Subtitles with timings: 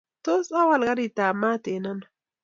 [0.23, 2.05] Tos, awal karitab maat eng ano?